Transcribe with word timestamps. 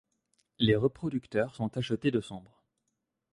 Les 0.57 0.75
reproducteurs 0.75 1.53
sont 1.53 1.69
tachetés 1.69 2.09
de 2.09 2.21
sombre. 2.21 2.63